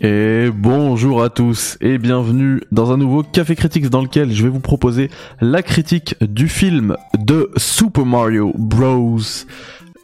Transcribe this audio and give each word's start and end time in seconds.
Et 0.00 0.50
bonjour 0.54 1.24
à 1.24 1.28
tous 1.28 1.76
et 1.80 1.98
bienvenue 1.98 2.60
dans 2.70 2.92
un 2.92 2.96
nouveau 2.96 3.24
Café 3.24 3.56
Critics 3.56 3.90
dans 3.90 4.00
lequel 4.00 4.32
je 4.32 4.44
vais 4.44 4.48
vous 4.48 4.60
proposer 4.60 5.10
la 5.40 5.60
critique 5.60 6.14
du 6.20 6.48
film 6.48 6.96
de 7.18 7.50
Super 7.56 8.06
Mario 8.06 8.52
Bros. 8.56 9.18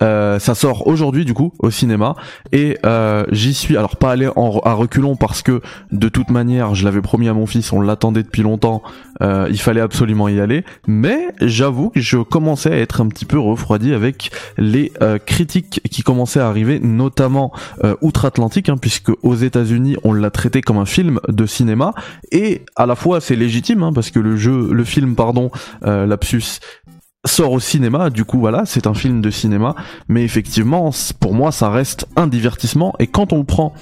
Euh, 0.02 0.38
ça 0.38 0.54
sort 0.54 0.86
aujourd'hui 0.86 1.24
du 1.24 1.34
coup 1.34 1.52
au 1.58 1.70
cinéma. 1.70 2.16
Et 2.52 2.78
euh, 2.84 3.24
j'y 3.30 3.54
suis. 3.54 3.76
Alors 3.76 3.96
pas 3.96 4.12
allé 4.12 4.28
en, 4.36 4.58
à 4.64 4.72
reculons 4.72 5.16
parce 5.16 5.42
que 5.42 5.60
de 5.92 6.08
toute 6.08 6.30
manière 6.30 6.74
je 6.74 6.84
l'avais 6.84 7.00
promis 7.00 7.28
à 7.28 7.34
mon 7.34 7.46
fils 7.46 7.72
on 7.72 7.80
l'attendait 7.80 8.22
depuis 8.22 8.42
longtemps 8.42 8.82
euh, 9.22 9.46
il 9.50 9.60
fallait 9.60 9.80
absolument 9.80 10.28
y 10.28 10.40
aller. 10.40 10.64
Mais 10.86 11.28
j'avoue 11.40 11.90
que 11.90 12.00
je 12.00 12.18
commençais 12.18 12.72
à 12.72 12.76
être 12.76 13.00
un 13.00 13.08
petit 13.08 13.24
peu 13.24 13.38
refroidi 13.38 13.92
avec 13.92 14.30
les 14.58 14.92
critiques 15.26 15.80
qui 15.90 16.02
commençaient 16.02 16.40
à 16.40 16.48
arriver 16.48 16.80
notamment 16.80 17.52
outre-Atlantique 18.00 18.68
hein, 18.68 18.76
puisque 18.76 19.10
aux 19.22 19.34
États-Unis 19.34 19.96
on 20.04 20.12
l'a 20.12 20.30
traité 20.30 20.60
comme 20.60 20.78
un 20.78 20.86
film 20.86 21.20
de 21.28 21.46
cinéma. 21.46 21.94
Et 22.32 22.62
à 22.76 22.86
la 22.86 22.96
fois 22.96 23.20
c'est 23.20 23.36
légitime 23.36 23.82
hein, 23.82 23.92
parce 23.92 24.10
que 24.10 24.18
le 24.18 24.36
jeu 24.36 24.72
le 24.72 24.84
film 24.84 25.14
pardon 25.14 25.50
lapsus 25.82 26.60
sort 27.24 27.52
au 27.52 27.60
cinéma, 27.60 28.10
du 28.10 28.24
coup 28.24 28.38
voilà, 28.38 28.64
c'est 28.66 28.86
un 28.86 28.94
film 28.94 29.20
de 29.20 29.30
cinéma, 29.30 29.74
mais 30.08 30.24
effectivement, 30.24 30.90
pour 31.20 31.34
moi, 31.34 31.52
ça 31.52 31.70
reste 31.70 32.06
un 32.16 32.26
divertissement, 32.26 32.94
et 32.98 33.06
quand 33.06 33.32
on 33.32 33.38
le 33.38 33.44
prend 33.44 33.72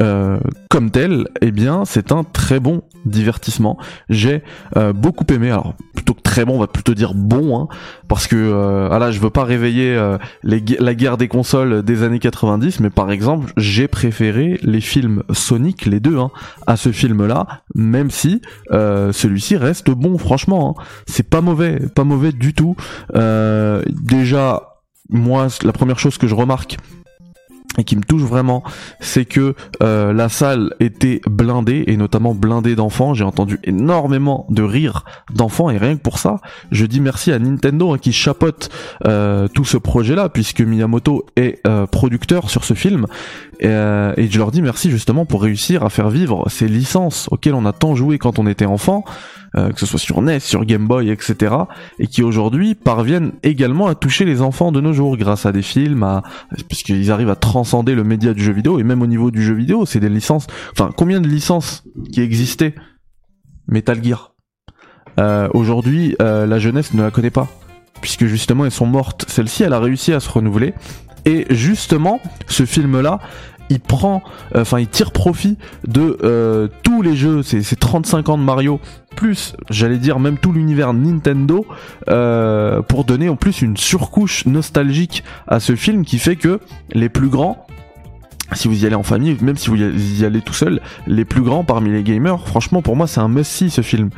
euh, 0.00 0.38
comme 0.70 0.90
tel, 0.90 1.28
eh 1.40 1.50
bien, 1.50 1.84
c'est 1.84 2.12
un 2.12 2.24
très 2.24 2.60
bon 2.60 2.82
divertissement. 3.04 3.78
J'ai 4.08 4.42
euh, 4.76 4.92
beaucoup 4.92 5.24
aimé. 5.32 5.50
Alors 5.50 5.74
plutôt 5.94 6.14
que 6.14 6.22
très 6.22 6.44
bon, 6.44 6.56
on 6.56 6.60
va 6.60 6.68
plutôt 6.68 6.94
dire 6.94 7.14
bon, 7.14 7.58
hein, 7.58 7.68
parce 8.06 8.26
que 8.26 8.36
euh, 8.36 8.88
ah 8.90 9.10
je 9.10 9.18
veux 9.18 9.30
pas 9.30 9.44
réveiller 9.44 9.96
euh, 9.96 10.18
les, 10.42 10.62
la 10.78 10.94
guerre 10.94 11.16
des 11.16 11.26
consoles 11.26 11.82
des 11.82 12.02
années 12.02 12.20
90, 12.20 12.80
mais 12.80 12.90
par 12.90 13.10
exemple, 13.10 13.52
j'ai 13.56 13.88
préféré 13.88 14.60
les 14.62 14.80
films 14.80 15.22
Sonic, 15.32 15.86
les 15.86 16.00
deux, 16.00 16.18
hein, 16.18 16.30
à 16.66 16.76
ce 16.76 16.92
film-là, 16.92 17.62
même 17.74 18.10
si 18.10 18.40
euh, 18.70 19.12
celui-ci 19.12 19.56
reste 19.56 19.90
bon. 19.90 20.18
Franchement, 20.18 20.76
hein. 20.78 20.82
c'est 21.06 21.28
pas 21.28 21.40
mauvais, 21.40 21.80
pas 21.94 22.04
mauvais 22.04 22.32
du 22.32 22.54
tout. 22.54 22.76
déjà, 23.12 24.62
moi, 25.10 25.48
la 25.64 25.72
première 25.72 25.98
chose 25.98 26.18
que 26.18 26.26
je 26.26 26.34
remarque 26.34 26.76
et 27.78 27.84
qui 27.84 27.96
me 27.96 28.02
touche 28.02 28.22
vraiment, 28.22 28.62
c'est 29.00 29.24
que 29.24 29.54
euh, 29.82 30.12
la 30.12 30.28
salle 30.28 30.74
était 30.80 31.20
blindée 31.26 31.84
et 31.86 31.96
notamment 31.96 32.34
blindée 32.34 32.74
d'enfants. 32.74 33.14
J'ai 33.14 33.24
entendu 33.24 33.58
énormément 33.64 34.46
de 34.50 34.62
rires 34.62 35.04
d'enfants 35.32 35.70
et 35.70 35.78
rien 35.78 35.96
que 35.96 36.02
pour 36.02 36.18
ça, 36.18 36.40
je 36.72 36.84
dis 36.86 37.00
merci 37.00 37.32
à 37.32 37.38
Nintendo 37.38 37.94
hein, 37.94 37.98
qui 37.98 38.12
chapote 38.12 38.68
euh, 39.06 39.48
tout 39.48 39.64
ce 39.64 39.76
projet-là 39.76 40.28
puisque 40.28 40.60
Miyamoto 40.60 41.24
est 41.36 41.60
euh, 41.66 41.86
producteur 41.86 42.50
sur 42.50 42.64
ce 42.64 42.74
film 42.74 43.06
et, 43.60 43.66
et, 43.66 44.28
je 44.30 44.38
leur 44.38 44.52
dis 44.52 44.62
merci 44.62 44.90
justement 44.90 45.24
pour 45.24 45.42
réussir 45.42 45.82
à 45.84 45.90
faire 45.90 46.10
vivre 46.10 46.44
ces 46.48 46.68
licences 46.68 47.28
auxquelles 47.32 47.54
on 47.54 47.66
a 47.66 47.72
tant 47.72 47.96
joué 47.96 48.18
quand 48.18 48.38
on 48.38 48.46
était 48.46 48.66
enfant. 48.66 49.04
Euh, 49.56 49.70
que 49.70 49.80
ce 49.80 49.86
soit 49.86 49.98
sur 49.98 50.20
NES, 50.20 50.40
sur 50.40 50.64
Game 50.66 50.86
Boy, 50.86 51.08
etc., 51.08 51.54
et 51.98 52.06
qui 52.06 52.22
aujourd'hui 52.22 52.74
parviennent 52.74 53.32
également 53.42 53.86
à 53.86 53.94
toucher 53.94 54.26
les 54.26 54.42
enfants 54.42 54.72
de 54.72 54.80
nos 54.80 54.92
jours 54.92 55.16
grâce 55.16 55.46
à 55.46 55.52
des 55.52 55.62
films, 55.62 56.02
à... 56.02 56.22
puisqu'ils 56.68 57.10
arrivent 57.10 57.30
à 57.30 57.36
le 57.72 58.04
média 58.04 58.34
du 58.34 58.42
jeu 58.42 58.52
vidéo, 58.52 58.78
et 58.78 58.82
même 58.82 59.02
au 59.02 59.06
niveau 59.06 59.30
du 59.30 59.42
jeu 59.42 59.54
vidéo, 59.54 59.86
c'est 59.86 60.00
des 60.00 60.08
licences. 60.08 60.46
Enfin, 60.72 60.90
combien 60.96 61.20
de 61.20 61.28
licences 61.28 61.84
qui 62.12 62.20
existaient? 62.20 62.74
Metal 63.66 64.02
Gear. 64.02 64.34
Euh, 65.18 65.48
aujourd'hui, 65.52 66.16
euh, 66.22 66.46
la 66.46 66.58
jeunesse 66.58 66.94
ne 66.94 67.02
la 67.02 67.10
connaît 67.10 67.30
pas, 67.30 67.48
puisque 68.00 68.26
justement 68.26 68.64
elles 68.64 68.70
sont 68.70 68.86
mortes. 68.86 69.24
Celle-ci, 69.28 69.62
elle 69.62 69.72
a 69.72 69.80
réussi 69.80 70.12
à 70.12 70.20
se 70.20 70.30
renouveler. 70.30 70.74
Et 71.24 71.46
justement, 71.50 72.20
ce 72.46 72.64
film-là 72.64 73.20
il 73.70 73.80
prend, 73.80 74.22
euh, 74.54 74.62
enfin 74.62 74.80
il 74.80 74.88
tire 74.88 75.12
profit 75.12 75.58
de 75.86 76.18
euh, 76.22 76.68
tous 76.82 77.02
les 77.02 77.16
jeux, 77.16 77.42
ces, 77.42 77.62
35 77.76 78.28
ans 78.28 78.38
de 78.38 78.42
Mario, 78.42 78.80
plus 79.18 79.56
j'allais 79.68 79.98
dire 79.98 80.20
même 80.20 80.38
tout 80.38 80.52
l'univers 80.52 80.92
Nintendo, 80.92 81.66
euh, 82.08 82.82
pour 82.82 83.02
donner 83.02 83.28
en 83.28 83.34
plus 83.34 83.62
une 83.62 83.76
surcouche 83.76 84.46
nostalgique 84.46 85.24
à 85.48 85.58
ce 85.58 85.74
film 85.74 86.04
qui 86.04 86.20
fait 86.20 86.36
que 86.36 86.60
les 86.92 87.08
plus 87.08 87.28
grands 87.28 87.66
si 88.52 88.68
vous 88.68 88.84
y 88.84 88.86
allez 88.86 88.94
en 88.94 89.02
famille, 89.02 89.36
même 89.42 89.56
si 89.56 89.70
vous 89.70 89.76
y 89.76 90.24
allez 90.24 90.40
tout 90.40 90.54
seul, 90.54 90.80
les 91.08 91.24
plus 91.24 91.42
grands 91.42 91.64
parmi 91.64 91.90
les 91.90 92.04
gamers, 92.04 92.46
franchement 92.46 92.80
pour 92.80 92.94
moi 92.94 93.08
c'est 93.08 93.18
un 93.18 93.28
must-see 93.28 93.70
ce 93.70 93.82
film. 93.82 94.10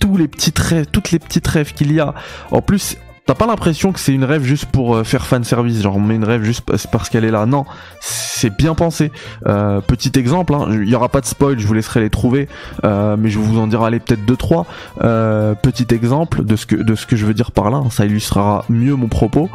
Tous 0.00 0.16
les 0.16 0.26
petits 0.26 0.52
rêves, 0.56 0.86
toutes 0.90 1.12
les 1.12 1.20
petites 1.20 1.46
rêves 1.46 1.72
qu'il 1.72 1.92
y 1.92 2.00
a. 2.00 2.14
En 2.50 2.60
plus, 2.60 2.96
T'as 3.28 3.34
pas 3.34 3.46
l'impression 3.46 3.92
que 3.92 4.00
c'est 4.00 4.14
une 4.14 4.24
rêve 4.24 4.42
juste 4.42 4.64
pour 4.64 4.96
euh, 4.96 5.04
faire 5.04 5.26
fan 5.26 5.44
service, 5.44 5.82
genre 5.82 5.96
on 5.96 6.00
met 6.00 6.14
une 6.14 6.24
rêve 6.24 6.44
juste 6.44 6.62
parce 6.90 7.10
qu'elle 7.10 7.26
est 7.26 7.30
là. 7.30 7.44
Non, 7.44 7.66
c'est 8.00 8.48
bien 8.56 8.74
pensé. 8.74 9.12
Euh, 9.46 9.82
petit 9.82 10.18
exemple, 10.18 10.54
hein, 10.54 10.66
il 10.70 10.88
y 10.88 10.94
aura 10.94 11.10
pas 11.10 11.20
de 11.20 11.26
spoil, 11.26 11.58
je 11.58 11.66
vous 11.66 11.74
laisserai 11.74 12.00
les 12.00 12.08
trouver, 12.08 12.48
euh, 12.84 13.18
mais 13.18 13.28
je 13.28 13.38
vous 13.38 13.60
en 13.60 13.70
aller 13.82 14.00
peut-être 14.00 14.24
deux 14.24 14.36
trois. 14.36 14.64
petit 14.96 15.86
exemple 15.90 16.42
de 16.42 16.56
ce 16.56 16.64
que 16.64 16.74
de 16.74 16.94
ce 16.94 17.04
que 17.04 17.16
je 17.16 17.26
veux 17.26 17.34
dire 17.34 17.52
par 17.52 17.70
là, 17.70 17.82
ça 17.90 18.06
illustrera 18.06 18.64
mieux 18.70 18.94
mon 18.94 19.08
propos. 19.08 19.50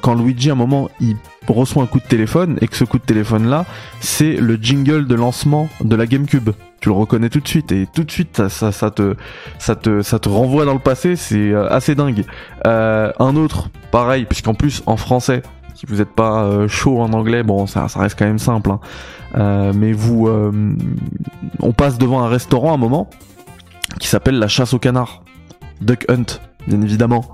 quand 0.00 0.16
Luigi 0.16 0.50
à 0.50 0.54
un 0.54 0.56
moment 0.56 0.90
il 1.00 1.14
reçoit 1.46 1.84
un 1.84 1.86
coup 1.86 2.00
de 2.00 2.08
téléphone 2.08 2.58
et 2.60 2.66
que 2.66 2.74
ce 2.74 2.82
coup 2.82 2.98
de 2.98 3.04
téléphone 3.04 3.46
là, 3.46 3.66
c'est 4.00 4.32
le 4.32 4.56
jingle 4.56 5.06
de 5.06 5.14
lancement 5.14 5.68
de 5.80 5.94
la 5.94 6.06
GameCube 6.06 6.50
tu 6.82 6.88
le 6.88 6.94
reconnais 6.94 7.30
tout 7.30 7.40
de 7.40 7.48
suite. 7.48 7.72
Et 7.72 7.86
tout 7.86 8.04
de 8.04 8.10
suite 8.10 8.36
ça, 8.36 8.48
ça, 8.50 8.72
ça, 8.72 8.90
te 8.90 9.14
ça 9.58 9.76
te 9.76 10.02
ça 10.02 10.18
te 10.18 10.28
renvoie 10.28 10.66
dans 10.66 10.74
le 10.74 10.80
passé 10.80 11.16
c'est 11.16 11.52
euh, 11.52 11.68
assez 11.70 11.94
dingue. 11.94 12.24
Euh, 12.66 13.12
un 13.18 13.36
autre 13.36 13.70
pareil 13.90 14.26
puisqu'en 14.26 14.54
plus 14.54 14.82
en 14.86 14.96
français 14.96 15.42
si 15.74 15.86
vous 15.86 15.96
n'êtes 15.96 16.12
pas 16.12 16.44
euh, 16.44 16.68
chaud 16.68 17.00
en 17.00 17.12
anglais 17.12 17.42
bon 17.42 17.66
ça, 17.66 17.88
ça 17.88 18.00
reste 18.00 18.18
quand 18.18 18.26
même 18.26 18.38
simple 18.38 18.70
hein. 19.34 19.72
mais 19.74 19.92
vous 19.92 20.28
on 21.60 21.72
passe 21.72 21.98
devant 21.98 22.22
un 22.22 22.28
restaurant 22.28 22.72
à 22.72 22.74
un 22.74 22.78
moment 22.78 23.08
qui 24.00 24.08
s'appelle 24.08 24.38
la 24.38 24.48
chasse 24.48 24.74
au 24.74 24.78
canard 24.78 25.22
Duck 25.80 26.04
Hunt 26.10 26.38
bien 26.66 26.80
évidemment. 26.80 27.24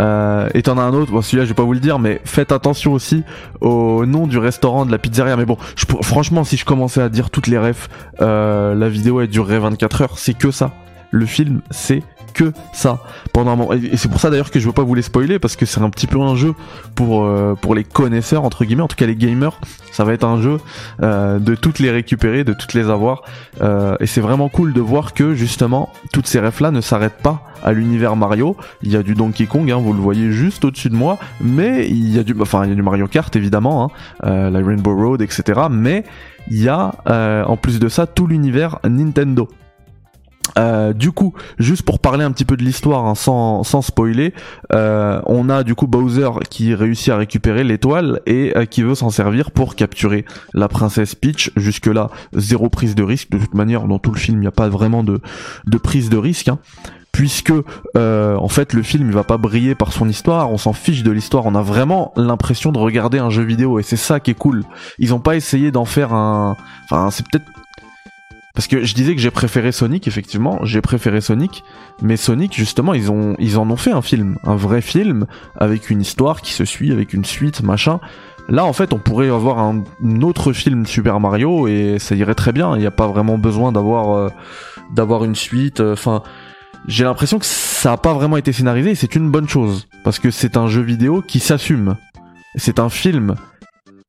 Euh, 0.00 0.48
et 0.54 0.62
t'en 0.62 0.78
as 0.78 0.82
un 0.82 0.92
autre, 0.92 1.12
bon 1.12 1.22
celui-là 1.22 1.44
je 1.44 1.50
vais 1.50 1.54
pas 1.54 1.62
vous 1.62 1.72
le 1.72 1.80
dire, 1.80 1.98
mais 1.98 2.20
faites 2.24 2.52
attention 2.52 2.92
aussi 2.92 3.22
au 3.60 4.06
nom 4.06 4.26
du 4.26 4.38
restaurant, 4.38 4.86
de 4.86 4.92
la 4.92 4.98
pizzeria. 4.98 5.36
Mais 5.36 5.46
bon, 5.46 5.56
franchement, 6.02 6.44
si 6.44 6.56
je 6.56 6.64
commençais 6.64 7.02
à 7.02 7.08
dire 7.08 7.30
toutes 7.30 7.46
les 7.46 7.58
refs, 7.58 7.88
euh, 8.20 8.74
la 8.74 8.88
vidéo 8.88 9.20
elle 9.20 9.28
durerait 9.28 9.58
24 9.58 10.02
heures, 10.02 10.18
c'est 10.18 10.34
que 10.34 10.50
ça. 10.50 10.72
Le 11.12 11.26
film, 11.26 11.60
c'est 11.70 12.02
que 12.32 12.52
ça 12.72 13.00
pendant 13.32 13.52
un 13.52 13.56
moment. 13.56 13.72
Et 13.72 13.96
c'est 13.96 14.08
pour 14.08 14.20
ça 14.20 14.30
d'ailleurs 14.30 14.50
que 14.50 14.58
je 14.58 14.66
veux 14.66 14.72
pas 14.72 14.82
vous 14.82 14.94
les 14.94 15.02
spoiler 15.02 15.38
parce 15.38 15.56
que 15.56 15.66
c'est 15.66 15.80
un 15.80 15.90
petit 15.90 16.06
peu 16.06 16.20
un 16.20 16.34
jeu 16.34 16.54
pour 16.94 17.24
euh, 17.24 17.54
pour 17.54 17.74
les 17.74 17.84
connaisseurs 17.84 18.44
entre 18.44 18.64
guillemets, 18.64 18.82
en 18.82 18.88
tout 18.88 18.96
cas 18.96 19.06
les 19.06 19.16
gamers. 19.16 19.58
Ça 19.92 20.04
va 20.04 20.12
être 20.12 20.24
un 20.24 20.40
jeu 20.40 20.58
euh, 21.02 21.38
de 21.38 21.54
toutes 21.54 21.78
les 21.78 21.90
récupérer, 21.90 22.44
de 22.44 22.52
toutes 22.52 22.74
les 22.74 22.88
avoir. 22.88 23.22
Euh, 23.60 23.96
et 24.00 24.06
c'est 24.06 24.20
vraiment 24.20 24.48
cool 24.48 24.72
de 24.72 24.80
voir 24.80 25.14
que 25.14 25.34
justement 25.34 25.90
toutes 26.12 26.26
ces 26.26 26.40
refs 26.40 26.60
là 26.60 26.70
ne 26.70 26.80
s'arrêtent 26.80 27.22
pas 27.22 27.42
à 27.62 27.72
l'univers 27.72 28.16
Mario. 28.16 28.56
Il 28.82 28.90
y 28.90 28.96
a 28.96 29.02
du 29.02 29.14
Donkey 29.14 29.46
Kong, 29.46 29.70
hein, 29.70 29.76
vous 29.76 29.92
le 29.92 30.00
voyez 30.00 30.32
juste 30.32 30.64
au-dessus 30.64 30.90
de 30.90 30.96
moi, 30.96 31.18
mais 31.40 31.86
il 31.88 32.12
y 32.12 32.18
a 32.18 32.24
du, 32.24 32.34
enfin 32.40 32.64
il 32.64 32.70
y 32.70 32.72
a 32.72 32.74
du 32.74 32.82
Mario 32.82 33.06
Kart 33.06 33.34
évidemment, 33.36 33.92
hein, 34.24 34.50
la 34.50 34.58
Rainbow 34.58 34.96
Road, 34.96 35.22
etc. 35.22 35.62
Mais 35.70 36.04
il 36.50 36.60
y 36.60 36.68
a 36.68 36.92
en 37.46 37.56
plus 37.56 37.78
de 37.78 37.88
ça 37.88 38.06
tout 38.06 38.26
l'univers 38.26 38.78
Nintendo. 38.84 39.48
Euh, 40.58 40.92
du 40.92 41.12
coup, 41.12 41.34
juste 41.58 41.82
pour 41.82 41.98
parler 41.98 42.24
un 42.24 42.32
petit 42.32 42.44
peu 42.44 42.56
de 42.56 42.62
l'histoire 42.62 43.06
hein, 43.06 43.14
sans, 43.14 43.82
spoiler, 43.82 44.34
euh, 44.72 45.20
on 45.26 45.48
a 45.48 45.62
du 45.62 45.74
coup 45.74 45.86
Bowser 45.86 46.30
qui 46.50 46.74
réussit 46.74 47.10
à 47.10 47.16
récupérer 47.16 47.64
l'étoile 47.64 48.20
et 48.26 48.56
euh, 48.56 48.64
qui 48.64 48.82
veut 48.82 48.94
s'en 48.94 49.10
servir 49.10 49.50
pour 49.50 49.74
capturer 49.76 50.24
la 50.54 50.68
princesse 50.68 51.14
Peach. 51.14 51.50
Jusque 51.56 51.86
là, 51.86 52.10
zéro 52.34 52.68
prise 52.68 52.94
de 52.94 53.02
risque. 53.02 53.30
De 53.30 53.38
toute 53.38 53.54
manière, 53.54 53.86
dans 53.86 53.98
tout 53.98 54.10
le 54.10 54.18
film, 54.18 54.38
il 54.38 54.42
n'y 54.42 54.46
a 54.46 54.52
pas 54.52 54.68
vraiment 54.68 55.02
de, 55.02 55.20
de 55.66 55.78
prise 55.78 56.10
de 56.10 56.16
risque. 56.16 56.48
Hein, 56.48 56.58
puisque 57.12 57.52
en 57.94 58.48
fait 58.48 58.72
le 58.72 58.82
film 58.82 59.08
il 59.08 59.12
va 59.12 59.22
pas 59.22 59.36
briller 59.36 59.74
par 59.74 59.92
son 59.92 60.08
histoire, 60.08 60.50
on 60.50 60.56
s'en 60.56 60.72
fiche 60.72 61.02
de 61.02 61.10
l'histoire, 61.10 61.44
on 61.44 61.54
a 61.54 61.60
vraiment 61.60 62.14
l'impression 62.16 62.72
de 62.72 62.78
regarder 62.78 63.18
un 63.18 63.28
jeu 63.28 63.42
vidéo 63.42 63.78
et 63.78 63.82
c'est 63.82 63.98
ça 63.98 64.18
qui 64.18 64.30
est 64.30 64.34
cool. 64.34 64.64
Ils 64.98 65.12
ont 65.12 65.20
pas 65.20 65.36
essayé 65.36 65.70
d'en 65.70 65.84
faire 65.84 66.14
un, 66.14 66.56
enfin 66.84 67.10
c'est 67.10 67.26
peut-être 67.28 67.44
parce 68.54 68.66
que 68.66 68.84
je 68.84 68.94
disais 68.94 69.14
que 69.14 69.20
j'ai 69.20 69.30
préféré 69.30 69.72
Sonic, 69.72 70.06
effectivement, 70.06 70.58
j'ai 70.62 70.82
préféré 70.82 71.22
Sonic, 71.22 71.64
mais 72.02 72.16
Sonic, 72.18 72.54
justement, 72.54 72.92
ils 72.92 73.08
en 73.10 73.70
ont 73.70 73.76
fait 73.76 73.92
un 73.92 74.02
film, 74.02 74.36
un 74.44 74.56
vrai 74.56 74.82
film, 74.82 75.26
avec 75.56 75.88
une 75.88 76.02
histoire 76.02 76.42
qui 76.42 76.52
se 76.52 76.66
suit, 76.66 76.92
avec 76.92 77.14
une 77.14 77.24
suite, 77.24 77.62
machin. 77.62 77.98
Là, 78.48 78.64
en 78.66 78.72
fait, 78.72 78.92
on 78.92 78.98
pourrait 78.98 79.30
avoir 79.30 79.58
un, 79.58 79.82
autre 80.20 80.52
film 80.52 80.84
Super 80.84 81.18
Mario 81.20 81.66
et 81.66 81.98
ça 81.98 82.14
irait 82.14 82.34
très 82.34 82.52
bien. 82.52 82.76
Il 82.76 82.80
n'y 82.80 82.86
a 82.86 82.90
pas 82.90 83.06
vraiment 83.06 83.38
besoin 83.38 83.72
d'avoir, 83.72 84.30
euh, 84.98 85.24
une 85.24 85.34
suite. 85.34 85.80
Euh, 85.80 85.94
enfin, 85.94 86.22
j'ai 86.86 87.04
l'impression 87.04 87.38
que 87.38 87.46
ça 87.46 87.90
n'a 87.90 87.96
pas 87.96 88.12
vraiment 88.12 88.36
été 88.36 88.52
scénarisé 88.52 88.90
et 88.90 88.94
c'est 88.94 89.14
une 89.14 89.30
bonne 89.30 89.48
chose 89.48 89.86
parce 90.04 90.18
que 90.18 90.30
c'est 90.30 90.56
un 90.56 90.66
jeu 90.66 90.82
vidéo 90.82 91.22
qui 91.22 91.40
s'assume. 91.40 91.96
C'est 92.56 92.80
un 92.80 92.90
film 92.90 93.36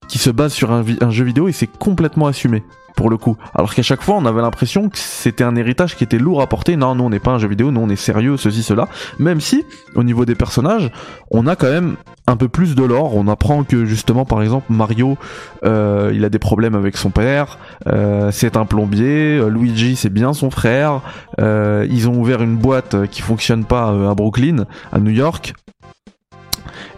qui 0.10 0.18
se 0.18 0.32
base 0.32 0.52
sur 0.52 0.72
un 0.72 1.10
jeu 1.12 1.24
vidéo 1.24 1.48
et 1.48 1.54
c'est 1.54 1.68
complètement 1.68 2.28
assumé. 2.28 2.64
Pour 2.96 3.10
le 3.10 3.18
coup. 3.18 3.38
Alors 3.54 3.74
qu'à 3.74 3.82
chaque 3.82 4.02
fois, 4.02 4.16
on 4.16 4.26
avait 4.26 4.42
l'impression 4.42 4.90
que 4.90 4.98
c'était 4.98 5.44
un 5.44 5.56
héritage 5.56 5.96
qui 5.96 6.04
était 6.04 6.18
lourd 6.18 6.42
à 6.42 6.48
porter. 6.48 6.76
Non, 6.76 6.96
nous 6.96 7.04
on 7.04 7.10
n'est 7.10 7.20
pas 7.20 7.32
un 7.32 7.40
jeu 7.40 7.48
vidéo, 7.48 7.72
nous 7.72 7.82
on 7.82 7.90
est 7.90 7.96
sérieux, 7.96 8.38
ceci, 8.38 8.64
cela. 8.64 8.88
Même 9.20 9.42
si, 9.42 9.66
au 9.96 10.04
niveau 10.04 10.26
des 10.26 10.36
personnages, 10.36 10.92
on 11.32 11.48
a 11.48 11.56
quand 11.56 11.70
même 11.70 11.96
un 12.28 12.38
peu 12.38 12.48
plus 12.48 12.76
de 12.76 12.84
lore. 12.84 13.16
On 13.16 13.28
apprend 13.28 13.64
que 13.64 13.86
justement, 13.86 14.26
par 14.26 14.42
exemple, 14.42 14.68
Mario, 14.70 15.18
euh, 15.66 16.12
il 16.14 16.24
a 16.26 16.30
des 16.30 16.40
problèmes 16.40 16.76
avec 16.76 16.98
son 16.98 17.10
père. 17.10 17.58
Euh, 17.88 18.32
c'est 18.32 18.58
un 18.58 18.66
plombier. 18.66 19.38
Euh, 19.38 19.50
Luigi, 19.50 19.96
c'est 19.96 20.10
bien 20.12 20.34
son 20.34 20.50
frère. 20.50 21.02
ils 21.40 22.10
ont 22.10 22.20
ouvert 22.20 22.42
une 22.42 22.56
boîte 22.56 23.08
qui 23.08 23.22
fonctionne 23.22 23.66
pas 23.66 23.90
à 23.90 24.14
Brooklyn, 24.16 24.66
à 24.92 25.00
New 25.00 25.12
York. 25.12 25.54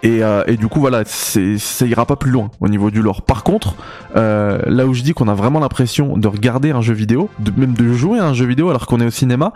Euh, 0.06 0.44
et, 0.48 0.58
du 0.58 0.68
coup 0.68 0.80
voilà, 0.80 1.04
ça 1.06 1.86
ira 1.86 2.06
pas 2.06 2.16
plus 2.16 2.32
loin 2.32 2.52
au 2.60 2.68
niveau 2.68 2.92
du 2.92 3.02
lore. 3.02 3.24
Par 3.24 3.44
contre, 3.44 3.76
euh, 4.16 4.60
là 4.66 4.86
où 4.86 4.94
je 4.94 5.02
dis 5.02 5.14
qu'on 5.14 5.28
a 5.28 5.34
vraiment 5.34 5.60
l'impression 5.60 6.18
de 6.18 6.28
regarder 6.28 6.72
un 6.72 6.82
jeu 6.82 6.94
vidéo, 6.94 7.30
de, 7.40 7.52
même 7.58 7.74
de 7.74 7.92
jouer 7.94 8.20
à 8.20 8.26
un 8.26 8.34
jeu 8.34 8.46
vidéo 8.46 8.70
alors 8.70 8.86
qu'on 8.86 9.00
est 9.00 9.06
au 9.06 9.12
cinéma, 9.12 9.54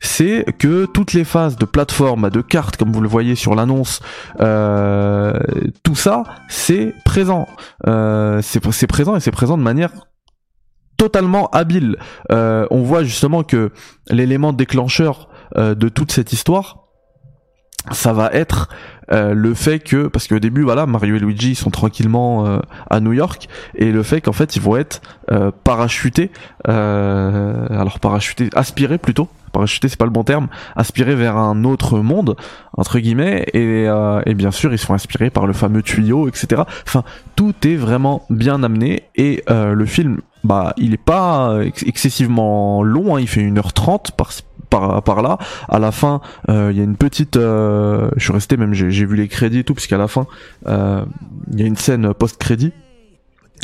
c'est 0.00 0.44
que 0.58 0.86
toutes 0.86 1.12
les 1.12 1.24
phases 1.24 1.56
de 1.56 1.64
plateforme, 1.64 2.30
de 2.30 2.40
cartes, 2.40 2.76
comme 2.76 2.92
vous 2.92 3.02
le 3.02 3.08
voyez 3.08 3.34
sur 3.34 3.54
l'annonce, 3.54 4.00
euh, 4.40 5.38
tout 5.82 5.96
ça, 5.96 6.22
c'est 6.48 6.94
présent. 7.04 7.46
c'est, 7.84 8.72
c'est 8.72 8.86
présent 8.86 9.16
et 9.16 9.20
c'est 9.20 9.30
présent 9.30 9.58
de 9.58 9.62
manière 9.62 9.90
totalement 10.96 11.48
habile. 11.50 11.96
on 12.30 12.82
voit 12.82 13.02
justement 13.02 13.42
que 13.42 13.72
l'élément 14.08 14.52
déclencheur 14.52 15.28
de 15.56 15.88
toute 15.88 16.12
cette 16.12 16.32
histoire, 16.32 16.79
ça 17.92 18.12
va 18.12 18.30
être 18.32 18.68
euh, 19.12 19.34
le 19.34 19.54
fait 19.54 19.80
que 19.80 20.06
parce 20.06 20.28
qu'au 20.28 20.38
début 20.38 20.62
voilà 20.62 20.86
Mario 20.86 21.16
et 21.16 21.18
Luigi 21.18 21.54
sont 21.54 21.70
tranquillement 21.70 22.46
euh, 22.46 22.58
à 22.88 23.00
New 23.00 23.12
York 23.12 23.48
et 23.74 23.90
le 23.90 24.02
fait 24.02 24.20
qu'en 24.20 24.32
fait 24.32 24.54
ils 24.56 24.62
vont 24.62 24.76
être 24.76 25.00
euh, 25.32 25.50
parachutés 25.64 26.30
alors 26.64 27.98
parachutés 28.00 28.50
aspirés 28.54 28.98
plutôt 28.98 29.28
parachutés 29.52 29.88
c'est 29.88 29.98
pas 29.98 30.04
le 30.04 30.10
bon 30.10 30.24
terme 30.24 30.48
aspirés 30.76 31.14
vers 31.14 31.36
un 31.36 31.64
autre 31.64 32.00
monde 32.00 32.36
entre 32.76 32.98
guillemets 32.98 33.46
et, 33.52 33.84
et 34.26 34.34
bien 34.34 34.50
sûr 34.50 34.72
ils 34.72 34.78
sont 34.78 34.94
inspirés 34.94 35.30
par 35.30 35.46
le 35.46 35.52
fameux 35.52 35.82
tuyau 35.82 36.28
etc 36.28 36.62
enfin 36.86 37.04
tout 37.36 37.54
est 37.64 37.76
vraiment 37.76 38.24
bien 38.30 38.62
amené 38.62 39.04
et 39.16 39.44
le 39.48 39.86
film 39.86 40.20
bah 40.44 40.72
il 40.76 40.94
est 40.94 41.04
pas 41.04 41.60
excessivement 41.84 42.82
long 42.82 43.16
hein, 43.16 43.20
il 43.20 43.28
fait 43.28 43.42
1h30 43.42 44.12
par 44.70 45.22
là. 45.22 45.38
À 45.68 45.78
la 45.78 45.92
fin, 45.92 46.20
euh, 46.48 46.68
il 46.72 46.78
y 46.78 46.80
a 46.80 46.84
une 46.84 46.96
petite. 46.96 47.36
Euh, 47.36 48.10
je 48.16 48.24
suis 48.24 48.32
resté 48.32 48.56
même, 48.56 48.72
j'ai 48.72 48.88
vu 48.88 49.16
les 49.16 49.28
crédits 49.28 49.60
et 49.60 49.64
tout, 49.64 49.74
puisqu'à 49.74 49.98
la 49.98 50.08
fin, 50.08 50.26
euh, 50.66 51.04
il 51.52 51.60
y 51.60 51.62
a 51.62 51.66
une 51.66 51.76
scène 51.76 52.14
post-crédit. 52.14 52.72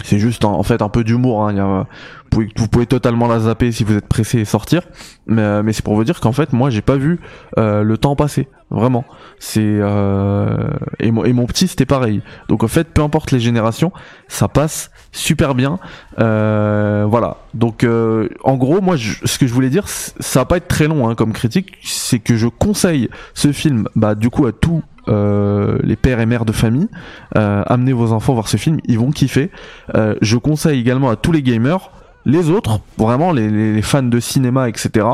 C'est 0.05 0.19
juste 0.19 0.45
en, 0.45 0.63
fait 0.63 0.83
un 0.83 0.89
peu 0.89 1.05
d'humour. 1.05 1.49
Hein. 1.49 1.87
Vous, 2.33 2.69
pouvez, 2.69 2.87
totalement 2.87 3.27
la 3.29 3.41
zapper 3.41 3.73
si 3.73 3.83
vous 3.85 3.97
êtes 3.97 4.07
pressé 4.07 4.39
et 4.39 4.45
sortir. 4.45 4.83
Mais, 5.27 5.63
mais 5.63 5.73
c'est 5.73 5.85
pour 5.85 5.95
vous 5.95 6.05
dire 6.05 6.21
qu'en 6.21 6.33
fait, 6.33 6.53
moi, 6.53 6.71
j'ai 6.71 6.83
pas 6.83 6.97
vu 6.97 7.19
le 7.57 7.95
temps 7.97 8.17
passer. 8.17 8.49
Vraiment. 8.71 9.05
C'est 9.39 9.61
euh... 9.63 10.69
et, 10.99 11.13
mon, 11.13 11.25
et 11.25 11.33
mon 11.33 11.47
petit 11.47 11.69
c'était 11.69 11.87
pareil. 11.87 12.21
Donc 12.49 12.65
en 12.65 12.69
fait, 12.69 12.89
peu 12.89 13.03
importe 13.03 13.31
les 13.31 13.39
générations, 13.39 13.93
ça 14.27 14.49
passe 14.49 14.91
super 15.13 15.55
bien. 15.55 15.79
Euh... 16.19 17.07
Voilà. 17.09 17.37
Donc 17.55 17.85
euh... 17.85 18.29
en 18.43 18.57
gros, 18.57 18.81
moi, 18.81 18.97
ce 18.97 19.39
que 19.39 19.47
je 19.47 19.55
voulais 19.55 19.71
dire, 19.71 19.87
ça 19.87 20.41
va 20.41 20.45
pas 20.47 20.57
être 20.57 20.67
très 20.67 20.89
long 20.89 21.09
hein, 21.09 21.15
comme 21.15 21.33
critique, 21.33 21.75
c'est 21.85 22.19
que 22.19 22.35
je 22.35 22.49
conseille 22.49 23.09
ce 23.35 23.53
film, 23.53 23.89
bah 23.95 24.17
du 24.17 24.31
coup 24.31 24.47
à 24.47 24.53
tous 24.53 24.83
euh, 25.09 25.79
les 25.83 25.97
pères 25.97 26.21
et 26.21 26.27
mères 26.27 26.45
de 26.45 26.53
famille, 26.53 26.89
euh, 27.37 27.63
amenez 27.67 27.93
vos 27.93 28.13
enfants 28.13 28.35
voir 28.35 28.49
ce 28.49 28.57
film, 28.57 28.79
ils 28.85 28.99
vont 28.99 29.11
kiffer. 29.11 29.51
Euh, 29.95 30.15
je 30.21 30.37
conseille 30.37 30.81
également 30.81 31.11
à 31.11 31.17
tous 31.17 31.33
les 31.33 31.43
gamers, 31.43 31.91
les 32.25 32.51
autres, 32.51 32.81
vraiment 32.99 33.33
les, 33.33 33.83
fans 33.83 34.03
de 34.03 34.21
cinéma, 34.21 34.69
etc 34.69 35.07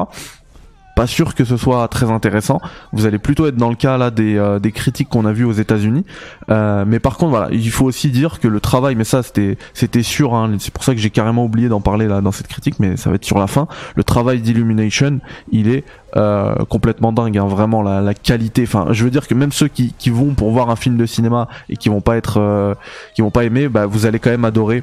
pas 0.95 1.07
sûr 1.07 1.35
que 1.35 1.47
ce 1.47 1.57
soit 1.57 1.89
très 1.89 2.11
intéressant. 2.11 2.61
Vous 2.93 3.07
allez 3.07 3.19
plutôt 3.19 3.47
être 3.47 3.57
dans 3.57 3.71
le 3.71 3.77
cas 3.77 3.97
là 3.97 4.11
des, 4.11 4.37
euh, 4.37 4.61
critiques 4.61 5.09
qu'on 5.09 5.25
a 5.25 5.33
vues 5.33 5.47
aux 5.47 5.53
États-Unis. 5.53 6.05
Mais 6.51 7.01
par 7.01 7.17
contre, 7.17 7.31
voilà, 7.31 7.49
il 7.51 7.71
faut 7.71 7.87
aussi 7.87 8.11
dire 8.11 8.41
que 8.41 8.47
le 8.47 8.61
travail, 8.61 8.95
mais 8.95 9.05
ça 9.05 9.23
c'était 9.23 9.57
c'était 9.73 10.03
sûr. 10.03 10.35
Hein, 10.35 10.57
c'est 10.59 10.71
pour 10.71 10.85
ça 10.85 10.95
que 10.95 11.01
j'ai 11.01 11.09
carrément 11.09 11.47
oublié 11.47 11.71
d'en 11.71 11.81
parler 11.81 12.09
là 12.09 12.21
dans 12.21 12.31
cette 12.31 12.49
critique, 12.49 12.75
mais 12.79 12.99
ça 12.99 13.09
va 13.09 13.17
être 13.17 13.25
sur 13.25 13.39
la 13.39 13.47
fin. 13.47 13.69
Le 13.97 14.05
travail 14.05 14.43
d'Illumination, 14.43 15.21
il 15.51 15.71
est 15.71 15.85
euh, 16.15 16.55
complètement 16.69 17.11
dingue. 17.11 17.39
Hein, 17.39 17.47
vraiment 17.47 17.83
la, 17.83 18.15
qualité. 18.15 18.65
Enfin, 18.65 18.89
je 18.91 19.03
veux 19.05 19.11
dire 19.11 19.27
que 19.27 19.35
même 19.35 19.53
ceux 19.53 19.69
qui, 19.69 19.93
vont 20.11 20.35
pour 20.35 20.51
voir 20.51 20.69
un 20.69 20.77
film 20.77 20.97
de 20.97 21.07
cinéma 21.07 21.49
et 21.71 21.77
qui 21.77 21.89
vont 21.89 22.03
pas 22.03 22.17
être 22.17 22.39
euh, 22.39 22.75
qui 23.15 23.23
vont 23.23 23.31
pas 23.31 23.45
aimer, 23.45 23.69
bah, 23.69 23.87
vous 23.87 24.05
allez 24.05 24.19
quand 24.19 24.31
même 24.31 24.45
adorer 24.45 24.83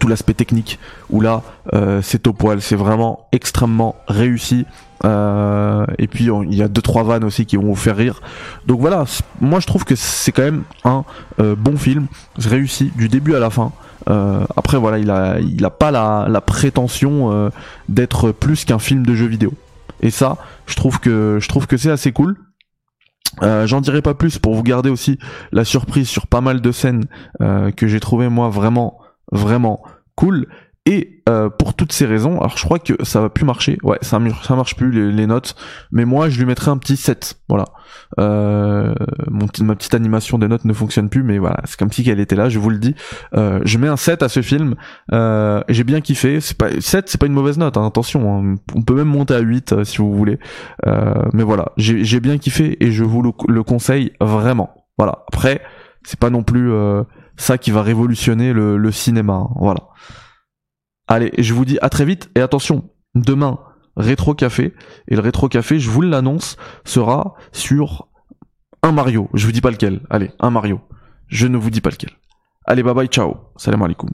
tout 0.00 0.08
l'aspect 0.08 0.34
technique 0.34 0.80
où 1.10 1.20
là 1.20 1.42
euh, 1.72 2.00
c'est 2.02 2.26
au 2.26 2.32
poil 2.32 2.60
c'est 2.60 2.74
vraiment 2.74 3.28
extrêmement 3.30 3.94
réussi 4.08 4.66
et 5.04 6.08
puis 6.08 6.28
il 6.48 6.54
y 6.54 6.62
a 6.62 6.66
deux 6.66 6.82
trois 6.82 7.04
vannes 7.04 7.22
aussi 7.22 7.46
qui 7.46 7.56
vont 7.56 7.66
vous 7.66 7.76
faire 7.76 7.94
rire. 7.94 8.20
Donc 8.66 8.80
voilà, 8.80 9.04
moi 9.40 9.60
je 9.60 9.66
trouve 9.68 9.84
que 9.84 9.94
c'est 9.94 10.32
quand 10.32 10.42
même 10.42 10.64
un 10.82 11.04
bon 11.38 11.76
film, 11.76 12.08
réussi 12.36 12.90
du 12.96 13.08
début 13.08 13.36
à 13.36 13.38
la 13.38 13.50
fin. 13.50 13.70
Après 14.08 14.78
voilà, 14.78 14.98
il 14.98 15.64
a 15.64 15.70
pas 15.70 15.92
la, 15.92 16.26
la 16.28 16.40
prétention 16.40 17.52
d'être 17.88 18.32
plus 18.32 18.64
qu'un 18.64 18.80
film 18.80 19.06
de 19.06 19.14
jeu 19.14 19.26
vidéo. 19.26 19.52
Et 20.00 20.10
ça, 20.10 20.36
je 20.66 20.74
trouve 20.74 21.00
que 21.00 21.38
je 21.40 21.48
trouve 21.48 21.66
que 21.66 21.76
c'est 21.76 21.90
assez 21.90 22.12
cool. 22.12 22.36
J'en 23.42 23.80
dirai 23.80 24.02
pas 24.02 24.14
plus 24.14 24.38
pour 24.38 24.54
vous 24.54 24.62
garder 24.62 24.88
aussi 24.88 25.18
la 25.52 25.64
surprise 25.64 26.08
sur 26.08 26.26
pas 26.26 26.40
mal 26.40 26.60
de 26.60 26.72
scènes 26.72 27.04
que 27.38 27.86
j'ai 27.86 28.00
trouvé 28.00 28.28
moi 28.28 28.48
vraiment 28.48 28.98
vraiment 29.32 29.82
cool 30.14 30.46
et 30.86 31.22
euh, 31.28 31.50
pour 31.50 31.74
toutes 31.74 31.92
ces 31.92 32.06
raisons, 32.06 32.38
alors 32.38 32.56
je 32.56 32.64
crois 32.64 32.78
que 32.78 32.92
ça 33.04 33.20
va 33.20 33.28
plus 33.28 33.44
marcher. 33.44 33.76
Ouais, 33.82 33.98
ça, 34.02 34.20
marche 34.20 34.76
plus 34.76 35.10
les, 35.10 35.26
notes. 35.26 35.56
Mais 35.90 36.04
moi, 36.04 36.28
je 36.28 36.38
lui 36.38 36.46
mettrai 36.46 36.70
un 36.70 36.78
petit 36.78 36.96
7. 36.96 37.40
Voilà. 37.48 37.64
Euh, 38.20 38.94
ma 39.28 39.74
petite 39.74 39.94
animation 39.94 40.38
des 40.38 40.46
notes 40.46 40.64
ne 40.64 40.72
fonctionne 40.72 41.08
plus, 41.08 41.24
mais 41.24 41.38
voilà, 41.38 41.60
c'est 41.64 41.76
comme 41.76 41.90
si 41.90 42.04
qu'elle 42.04 42.20
était 42.20 42.36
là. 42.36 42.48
Je 42.48 42.60
vous 42.60 42.70
le 42.70 42.78
dis. 42.78 42.94
Euh, 43.34 43.60
je 43.64 43.78
mets 43.78 43.88
un 43.88 43.96
7 43.96 44.22
à 44.22 44.28
ce 44.28 44.42
film. 44.42 44.76
Euh, 45.12 45.60
j'ai 45.68 45.82
bien 45.82 46.00
kiffé. 46.00 46.40
C'est 46.40 46.56
pas 46.56 46.68
7, 46.78 47.08
c'est 47.08 47.20
pas 47.20 47.26
une 47.26 47.32
mauvaise 47.32 47.58
note. 47.58 47.76
Hein, 47.76 47.86
attention, 47.86 48.32
hein. 48.32 48.54
on 48.76 48.82
peut 48.82 48.94
même 48.94 49.08
monter 49.08 49.34
à 49.34 49.40
8 49.40 49.72
euh, 49.72 49.84
si 49.84 49.98
vous 49.98 50.14
voulez. 50.14 50.38
Euh, 50.86 51.14
mais 51.32 51.42
voilà, 51.42 51.72
j'ai 51.76 52.20
bien 52.20 52.38
kiffé 52.38 52.76
et 52.78 52.92
je 52.92 53.02
vous 53.02 53.22
le, 53.22 53.32
le 53.48 53.62
conseille 53.64 54.12
vraiment. 54.20 54.70
Voilà. 54.98 55.24
Après, 55.28 55.60
c'est 56.04 56.20
pas 56.20 56.30
non 56.30 56.44
plus 56.44 56.70
ça 57.36 57.58
qui 57.58 57.70
va 57.70 57.82
révolutionner 57.82 58.52
le, 58.52 58.76
le 58.76 58.92
cinéma. 58.92 59.34
Hein. 59.34 59.48
Voilà. 59.56 59.80
Allez, 61.08 61.32
je 61.38 61.54
vous 61.54 61.64
dis 61.64 61.78
à 61.82 61.88
très 61.88 62.04
vite 62.04 62.30
et 62.34 62.40
attention, 62.40 62.90
demain, 63.14 63.58
rétro 63.96 64.34
café. 64.34 64.74
Et 65.08 65.14
le 65.14 65.20
rétro 65.20 65.48
café, 65.48 65.78
je 65.78 65.90
vous 65.90 66.02
l'annonce, 66.02 66.56
sera 66.84 67.34
sur 67.52 68.08
un 68.82 68.92
Mario. 68.92 69.28
Je 69.34 69.46
vous 69.46 69.52
dis 69.52 69.60
pas 69.60 69.70
lequel. 69.70 70.00
Allez, 70.10 70.30
un 70.40 70.50
Mario. 70.50 70.80
Je 71.28 71.46
ne 71.46 71.56
vous 71.56 71.70
dis 71.70 71.80
pas 71.80 71.90
lequel. 71.90 72.10
Allez, 72.64 72.82
bye 72.82 72.94
bye, 72.94 73.08
ciao. 73.08 73.36
Salam 73.56 73.82
alaikum. 73.82 74.10